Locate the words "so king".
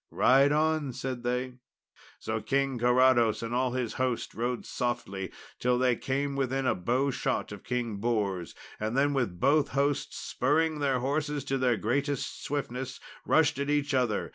2.17-2.79